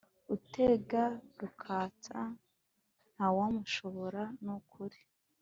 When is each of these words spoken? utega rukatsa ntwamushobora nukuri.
utega 0.35 1.03
rukatsa 1.39 2.19
ntwamushobora 3.11 4.23
nukuri. 4.43 4.99